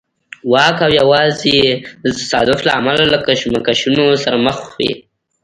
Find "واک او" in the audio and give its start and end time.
0.51-0.91